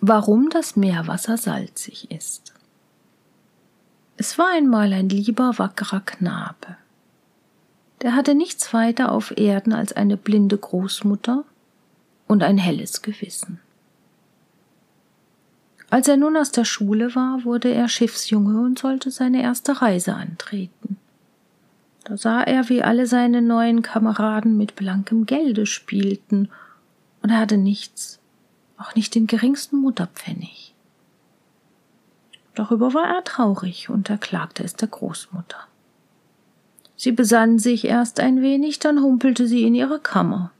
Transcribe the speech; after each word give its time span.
Warum 0.00 0.48
das 0.50 0.76
Meerwasser 0.76 1.36
salzig 1.36 2.10
ist. 2.10 2.54
Es 4.16 4.38
war 4.38 4.48
einmal 4.52 4.92
ein 4.92 5.08
lieber, 5.08 5.58
wackerer 5.58 6.00
Knabe. 6.00 6.76
Der 8.02 8.14
hatte 8.14 8.34
nichts 8.34 8.72
weiter 8.72 9.10
auf 9.10 9.36
Erden 9.36 9.72
als 9.72 9.92
eine 9.92 10.16
blinde 10.16 10.56
Großmutter 10.56 11.44
und 12.28 12.44
ein 12.44 12.58
helles 12.58 13.02
Gewissen. 13.02 13.58
Als 15.90 16.06
er 16.06 16.16
nun 16.16 16.36
aus 16.36 16.52
der 16.52 16.64
Schule 16.64 17.14
war, 17.14 17.44
wurde 17.44 17.72
er 17.72 17.88
Schiffsjunge 17.88 18.60
und 18.60 18.78
sollte 18.78 19.10
seine 19.10 19.42
erste 19.42 19.80
Reise 19.80 20.14
antreten. 20.14 20.96
Da 22.04 22.16
sah 22.16 22.42
er, 22.42 22.68
wie 22.68 22.82
alle 22.82 23.06
seine 23.06 23.42
neuen 23.42 23.82
Kameraden 23.82 24.56
mit 24.56 24.76
blankem 24.76 25.26
Gelde 25.26 25.66
spielten, 25.66 26.50
und 27.22 27.30
er 27.30 27.38
hatte 27.38 27.56
nichts, 27.56 28.20
auch 28.78 28.94
nicht 28.94 29.14
den 29.14 29.26
geringsten 29.26 29.76
Mutterpfennig. 29.78 30.74
Darüber 32.54 32.94
war 32.94 33.08
er 33.08 33.24
traurig 33.24 33.88
und 33.88 34.10
erklagte 34.10 34.64
es 34.64 34.74
der 34.74 34.88
Großmutter. 34.88 35.58
Sie 36.96 37.12
besann 37.12 37.60
sich 37.60 37.84
erst 37.84 38.18
ein 38.18 38.42
wenig, 38.42 38.80
dann 38.80 39.00
humpelte 39.00 39.46
sie 39.46 39.62
in 39.62 39.74
ihre 39.74 40.00
Kammer, 40.00 40.50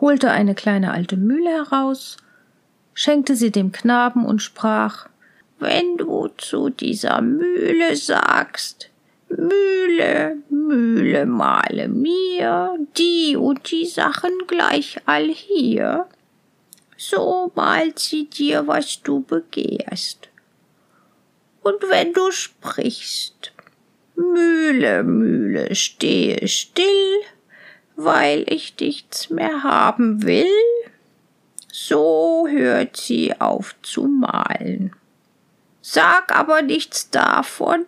holte 0.00 0.30
eine 0.30 0.54
kleine 0.54 0.92
alte 0.92 1.16
Mühle 1.16 1.50
heraus, 1.50 2.16
schenkte 2.94 3.34
sie 3.34 3.50
dem 3.50 3.72
Knaben 3.72 4.24
und 4.24 4.40
sprach 4.40 5.08
Wenn 5.58 5.96
du 5.96 6.28
zu 6.36 6.70
dieser 6.70 7.20
Mühle 7.20 7.96
sagst, 7.96 8.90
Mühle, 9.28 10.36
Mühle 10.48 11.26
male 11.26 11.88
mir 11.88 12.76
die 12.96 13.36
und 13.36 13.70
die 13.70 13.86
Sachen 13.86 14.32
gleich 14.46 14.98
all 15.06 15.26
hier, 15.26 16.06
so 17.00 17.50
malt 17.54 17.98
sie 17.98 18.28
dir, 18.28 18.66
was 18.66 19.00
du 19.00 19.22
begehrst. 19.22 20.28
Und 21.62 21.80
wenn 21.88 22.12
du 22.12 22.30
sprichst, 22.30 23.52
Mühle, 24.16 25.02
Mühle, 25.02 25.74
stehe 25.74 26.46
still, 26.46 27.20
weil 27.96 28.44
ich 28.46 28.74
nichts 28.78 29.30
mehr 29.30 29.62
haben 29.62 30.24
will, 30.24 30.44
so 31.72 32.46
hört 32.46 32.98
sie 32.98 33.40
auf 33.40 33.74
zu 33.80 34.02
malen. 34.02 34.94
Sag 35.80 36.36
aber 36.36 36.60
nichts 36.60 37.08
davon, 37.08 37.86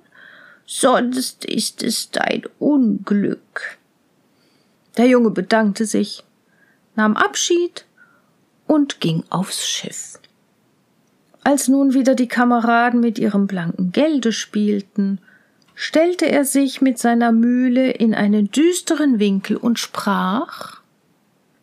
sonst 0.65 1.45
ist 1.45 1.83
es 1.83 2.11
dein 2.11 2.45
Unglück. 2.59 3.77
Der 4.97 5.07
Junge 5.07 5.31
bedankte 5.31 5.85
sich, 5.85 6.25
nahm 6.95 7.15
Abschied 7.15 7.85
und 8.73 9.01
ging 9.01 9.23
aufs 9.29 9.69
Schiff. 9.69 10.19
Als 11.45 11.69
nun 11.69 11.93
wieder 11.93 12.15
die 12.15 12.29
Kameraden 12.29 13.01
mit 13.01 13.19
ihrem 13.19 13.47
blanken 13.47 13.93
Gelde 13.93 14.33
spielten, 14.33 15.21
stellte 15.75 16.31
er 16.31 16.47
sich 16.47 16.81
mit 16.81 16.99
seiner 16.99 17.33
Mühle 17.33 17.91
in 17.91 18.15
einen 18.15 18.51
düsteren 18.51 19.19
Winkel 19.19 19.59
und 19.59 19.79
sprach 19.79 20.81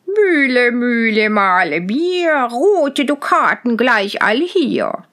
Mühle, 0.05 0.71
Mühle, 0.71 1.31
male 1.31 1.81
mir 1.81 2.47
rote 2.51 3.05
Dukaten 3.05 3.75
gleich 3.75 4.21
all 4.21 4.41
hier. 4.41 5.03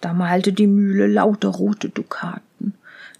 Da 0.00 0.12
malte 0.12 0.52
die 0.52 0.66
Mühle 0.66 1.06
lauter 1.06 1.50
rote 1.50 1.88
Dukaten. 1.88 2.74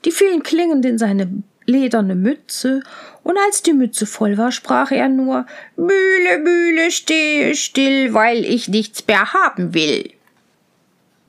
Die 0.05 0.11
fielen 0.11 0.43
klingend 0.43 0.85
in 0.85 0.99
seine 0.99 1.43
lederne 1.69 2.15
Mütze, 2.15 2.83
und 3.23 3.37
als 3.47 3.63
die 3.63 3.75
Mütze 3.75 4.07
voll 4.07 4.39
war, 4.39 4.51
sprach 4.53 4.91
er 4.91 5.09
nur 5.09 5.47
Mühle, 5.77 6.39
Mühle, 6.39 6.91
stehe 6.91 7.55
still, 7.55 8.15
weil 8.15 8.45
ich 8.45 8.69
nichts 8.69 9.07
mehr 9.07 9.35
haben 9.35 9.75
will. 9.75 10.11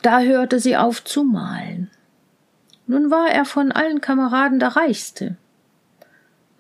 Da 0.02 0.22
hörte 0.22 0.60
sie 0.60 0.78
auf 0.78 1.04
zu 1.04 1.24
malen. 1.26 1.92
Nun 2.88 3.12
war 3.12 3.30
er 3.30 3.44
von 3.44 3.72
allen 3.72 4.00
Kameraden 4.00 4.60
der 4.60 4.70
Reichste. 4.70 5.36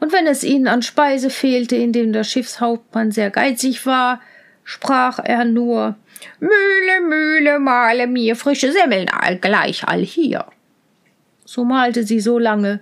Und 0.01 0.11
wenn 0.11 0.27
es 0.27 0.43
ihnen 0.43 0.67
an 0.67 0.81
Speise 0.81 1.29
fehlte, 1.29 1.75
indem 1.75 2.13
der 2.13 2.23
Schiffshauptmann 2.23 3.11
sehr 3.11 3.31
geizig 3.31 3.85
war, 3.85 4.21
sprach 4.63 5.19
er 5.23 5.45
nur 5.45 5.95
Mühle, 6.39 7.07
Mühle, 7.07 7.59
male 7.59 8.07
mir 8.07 8.35
frische 8.35 8.71
Semmeln 8.71 9.07
gleich 9.41 9.87
all 9.87 10.01
hier. 10.01 10.45
So 11.45 11.63
malte 11.63 12.03
sie 12.03 12.19
so 12.19 12.37
lange, 12.37 12.81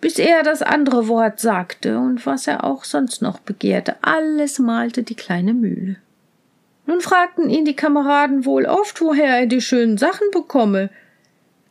bis 0.00 0.18
er 0.18 0.42
das 0.42 0.62
andere 0.62 1.08
Wort 1.08 1.40
sagte 1.40 1.98
und 1.98 2.24
was 2.26 2.46
er 2.46 2.64
auch 2.64 2.84
sonst 2.84 3.22
noch 3.22 3.38
begehrte, 3.38 3.96
alles 4.02 4.58
malte 4.58 5.02
die 5.02 5.14
kleine 5.14 5.54
Mühle. 5.54 5.96
Nun 6.86 7.00
fragten 7.00 7.50
ihn 7.50 7.64
die 7.64 7.76
Kameraden 7.76 8.44
wohl 8.44 8.66
oft, 8.66 9.00
woher 9.00 9.38
er 9.40 9.46
die 9.46 9.60
schönen 9.60 9.98
Sachen 9.98 10.26
bekomme, 10.32 10.90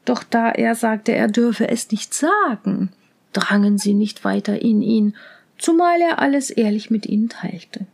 doch 0.06 0.23
da 0.23 0.50
er 0.50 0.75
sagte, 0.75 1.12
er 1.12 1.28
dürfe 1.28 1.67
es 1.67 1.91
nicht 1.91 2.13
sagen, 2.13 2.91
drangen 3.34 3.78
sie 3.78 3.94
nicht 3.94 4.23
weiter 4.23 4.61
in 4.61 4.81
ihn, 4.81 5.16
zumal 5.57 6.00
er 6.00 6.19
alles 6.19 6.50
ehrlich 6.50 6.90
mit 6.90 7.06
ihnen 7.06 7.29
teilte. 7.29 7.85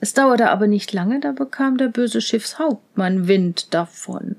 Es 0.00 0.14
dauerte 0.14 0.50
aber 0.50 0.66
nicht 0.66 0.92
lange, 0.92 1.18
da 1.18 1.32
bekam 1.32 1.76
der 1.76 1.88
böse 1.88 2.20
Schiffshauptmann 2.20 3.26
Wind 3.26 3.74
davon. 3.74 4.36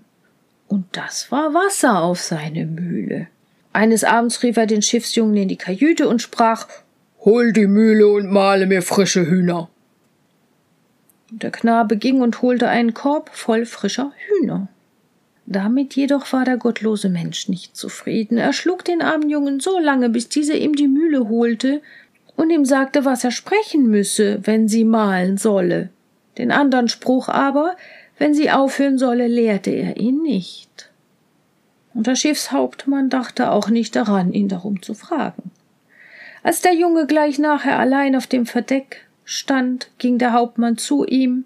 Und 0.68 0.86
das 0.92 1.32
war 1.32 1.54
Wasser 1.54 2.02
auf 2.02 2.22
seine 2.22 2.66
Mühle. 2.66 3.28
Eines 3.74 4.04
Abends 4.04 4.42
rief 4.44 4.58
er 4.58 4.66
den 4.66 4.82
Schiffsjungen 4.82 5.38
in 5.38 5.48
die 5.48 5.58
Kajüte 5.58 6.08
und 6.08 6.22
sprach 6.22 6.68
Hol 7.24 7.52
die 7.52 7.68
Mühle 7.68 8.08
und 8.08 8.32
male 8.32 8.66
mir 8.66 8.82
frische 8.82 9.30
Hühner. 9.30 9.70
Der 11.32 11.52
Knabe 11.52 11.98
ging 11.98 12.22
und 12.22 12.42
holte 12.42 12.68
einen 12.68 12.94
Korb 12.94 13.30
voll 13.34 13.66
frischer 13.66 14.14
Hühner. 14.28 14.68
Damit 15.46 15.96
jedoch 15.96 16.32
war 16.32 16.46
der 16.46 16.58
gottlose 16.58 17.10
Mensch 17.10 17.50
nicht 17.50 17.76
zufrieden. 17.76 18.38
Er 18.38 18.54
schlug 18.54 18.86
den 18.86 19.02
armen 19.02 19.30
Jungen 19.30 19.60
so 19.60 19.80
lange, 19.80 20.10
bis 20.10 20.30
dieser 20.30 20.56
ihm 20.56 20.76
die 20.76 20.88
Mühle 20.88 21.28
holte 21.28 21.82
und 22.36 22.52
ihm 22.52 22.66
sagte, 22.66 23.04
was 23.04 23.24
er 23.24 23.32
sprechen 23.32 23.90
müsse, 23.90 24.40
wenn 24.44 24.68
sie 24.68 24.86
malen 24.86 25.38
solle. 25.38 25.90
Den 26.38 26.52
andern 26.52 26.88
Spruch 26.88 27.30
aber, 27.30 27.76
wenn 28.18 28.34
sie 28.34 28.50
aufhören 28.50 28.98
solle, 28.98 29.28
lehrte 29.28 29.72
er 29.72 29.98
ihn 29.98 30.22
nicht. 30.22 30.89
Und 32.00 32.08
der 32.08 32.16
Schiffshauptmann 32.16 33.10
dachte 33.10 33.52
auch 33.52 33.68
nicht 33.68 33.94
daran, 33.94 34.32
ihn 34.32 34.48
darum 34.48 34.82
zu 34.82 34.94
fragen. 34.94 35.52
Als 36.44 36.62
der 36.62 36.74
Junge 36.74 37.08
gleich 37.08 37.40
nachher 37.40 37.78
allein 37.78 38.16
auf 38.16 38.26
dem 38.26 38.46
Verdeck 38.46 39.06
stand, 39.26 39.92
ging 39.98 40.18
der 40.18 40.32
Hauptmann 40.32 40.78
zu 40.78 41.04
ihm 41.04 41.44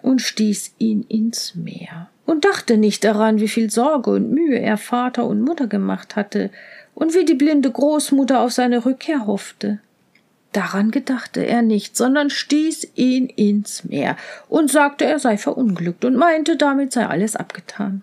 und 0.00 0.22
stieß 0.22 0.76
ihn 0.78 1.02
ins 1.10 1.54
Meer 1.56 2.08
und 2.24 2.46
dachte 2.46 2.78
nicht 2.78 3.04
daran, 3.04 3.38
wie 3.38 3.48
viel 3.48 3.68
Sorge 3.68 4.12
und 4.12 4.30
Mühe 4.30 4.58
er 4.58 4.78
Vater 4.78 5.26
und 5.26 5.42
Mutter 5.42 5.66
gemacht 5.66 6.16
hatte 6.16 6.48
und 6.94 7.14
wie 7.14 7.26
die 7.26 7.34
blinde 7.34 7.70
Großmutter 7.70 8.40
auf 8.40 8.52
seine 8.52 8.86
Rückkehr 8.86 9.26
hoffte. 9.26 9.78
Daran 10.52 10.90
gedachte 10.90 11.44
er 11.44 11.60
nicht, 11.60 11.98
sondern 11.98 12.30
stieß 12.30 12.92
ihn 12.94 13.26
ins 13.26 13.84
Meer 13.84 14.16
und 14.48 14.70
sagte, 14.70 15.04
er 15.04 15.18
sei 15.18 15.36
verunglückt 15.36 16.06
und 16.06 16.16
meinte, 16.16 16.56
damit 16.56 16.94
sei 16.94 17.04
alles 17.06 17.36
abgetan. 17.36 18.00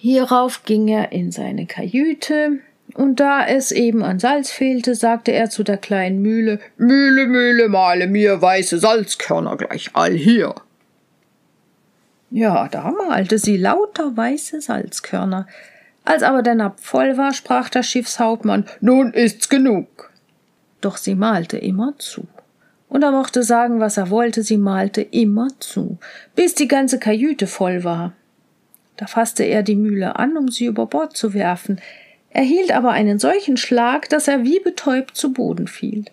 Hierauf 0.00 0.62
ging 0.62 0.86
er 0.86 1.10
in 1.10 1.32
seine 1.32 1.66
Kajüte, 1.66 2.60
und 2.94 3.18
da 3.18 3.44
es 3.44 3.72
eben 3.72 4.04
an 4.04 4.20
Salz 4.20 4.52
fehlte, 4.52 4.94
sagte 4.94 5.32
er 5.32 5.50
zu 5.50 5.64
der 5.64 5.76
kleinen 5.76 6.22
Mühle 6.22 6.60
Mühle, 6.76 7.26
Mühle, 7.26 7.68
male 7.68 8.06
mir 8.06 8.40
weiße 8.40 8.78
Salzkörner 8.78 9.56
gleich 9.56 9.90
all 9.94 10.12
hier. 10.12 10.54
Ja, 12.30 12.68
da 12.68 12.92
malte 12.92 13.38
sie 13.38 13.56
lauter 13.56 14.16
weiße 14.16 14.60
Salzkörner. 14.60 15.48
Als 16.04 16.22
aber 16.22 16.42
der 16.42 16.54
Napf 16.54 16.84
voll 16.84 17.16
war, 17.16 17.34
sprach 17.34 17.68
der 17.68 17.82
Schiffshauptmann 17.82 18.66
Nun 18.80 19.12
ist's 19.12 19.48
genug. 19.48 20.12
Doch 20.80 20.96
sie 20.96 21.16
malte 21.16 21.58
immer 21.58 21.94
zu. 21.98 22.28
Und 22.88 23.02
er 23.02 23.10
mochte 23.10 23.42
sagen, 23.42 23.80
was 23.80 23.96
er 23.96 24.10
wollte, 24.10 24.44
sie 24.44 24.58
malte 24.58 25.02
immer 25.02 25.48
zu, 25.58 25.98
bis 26.36 26.54
die 26.54 26.68
ganze 26.68 27.00
Kajüte 27.00 27.48
voll 27.48 27.82
war. 27.82 28.12
Da 28.98 29.06
fasste 29.06 29.44
er 29.44 29.62
die 29.62 29.76
Mühle 29.76 30.16
an, 30.16 30.36
um 30.36 30.48
sie 30.48 30.66
über 30.66 30.86
Bord 30.86 31.16
zu 31.16 31.32
werfen, 31.32 31.80
erhielt 32.30 32.72
aber 32.72 32.90
einen 32.90 33.18
solchen 33.18 33.56
Schlag, 33.56 34.08
dass 34.08 34.28
er 34.28 34.42
wie 34.42 34.58
betäubt 34.60 35.16
zu 35.16 35.32
Boden 35.32 35.68
fiel. 35.68 36.04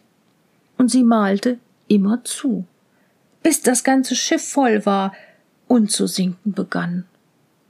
Und 0.77 0.91
sie 0.91 1.03
malte 1.03 1.57
immer 1.87 2.23
zu, 2.23 2.65
bis 3.41 3.61
das 3.61 3.83
ganze 3.83 4.15
Schiff 4.15 4.47
voll 4.47 4.85
war, 4.85 5.13
und 5.67 5.89
zu 5.89 6.05
sinken 6.05 6.53
begann, 6.53 7.05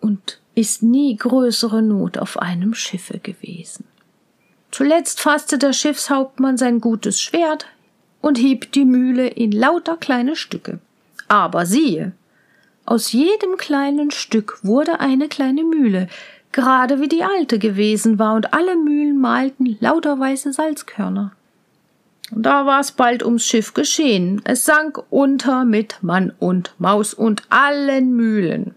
und 0.01 0.41
ist 0.53 0.83
nie 0.83 1.15
größere 1.15 1.81
Not 1.81 2.17
auf 2.17 2.37
einem 2.37 2.73
Schiffe 2.73 3.19
gewesen. 3.19 3.85
Zuletzt 4.69 5.21
fasste 5.21 5.57
der 5.57 5.71
Schiffshauptmann 5.71 6.57
sein 6.57 6.81
gutes 6.81 7.21
Schwert 7.21 7.67
und 8.19 8.37
hieb 8.37 8.73
die 8.73 8.83
Mühle 8.83 9.27
in 9.27 9.53
lauter 9.53 9.95
kleine 9.95 10.35
Stücke. 10.35 10.79
Aber 11.29 11.65
siehe, 11.65 12.11
aus 12.85 13.11
jedem 13.11 13.57
kleinen 13.57 14.11
Stück 14.11 14.59
wurde 14.63 14.99
eine 14.99 15.27
kleine 15.27 15.63
Mühle, 15.63 16.07
gerade 16.51 17.01
wie 17.01 17.07
die 17.07 17.23
alte 17.23 17.59
gewesen 17.59 18.19
war, 18.19 18.35
und 18.35 18.53
alle 18.53 18.75
Mühlen 18.75 19.19
malten 19.19 19.77
lauter 19.79 20.19
weiße 20.19 20.53
Salzkörner. 20.53 21.31
Da 22.31 22.65
war's 22.65 22.91
bald 22.91 23.23
ums 23.23 23.45
Schiff 23.45 23.73
geschehen. 23.73 24.41
Es 24.45 24.65
sank 24.65 25.01
unter 25.09 25.63
mit 25.63 26.01
Mann 26.01 26.33
und 26.39 26.73
Maus 26.79 27.13
und 27.13 27.43
allen 27.49 28.15
Mühlen. 28.15 28.75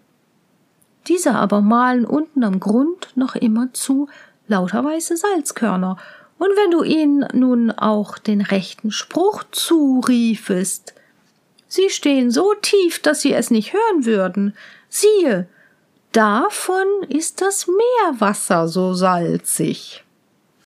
Diese 1.06 1.34
aber 1.34 1.62
mahlen 1.62 2.04
unten 2.04 2.44
am 2.44 2.60
Grund 2.60 3.08
noch 3.14 3.34
immer 3.34 3.72
zu 3.72 4.08
lauter 4.46 4.84
weiße 4.84 5.16
Salzkörner, 5.16 5.96
und 6.38 6.50
wenn 6.50 6.70
du 6.70 6.84
ihnen 6.84 7.26
nun 7.32 7.72
auch 7.72 8.16
den 8.16 8.40
rechten 8.40 8.92
Spruch 8.92 9.42
zuriefest, 9.50 10.94
sie 11.68 11.90
stehen 11.90 12.30
so 12.30 12.54
tief, 12.60 13.00
dass 13.00 13.22
sie 13.22 13.32
es 13.32 13.50
nicht 13.50 13.72
hören 13.72 14.04
würden. 14.04 14.56
Siehe, 14.88 15.46
davon 16.12 16.86
ist 17.08 17.40
das 17.40 17.68
Meerwasser 17.68 18.66
so 18.68 18.94
salzig. 18.94 20.04